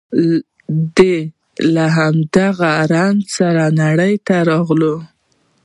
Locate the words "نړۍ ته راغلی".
3.81-4.95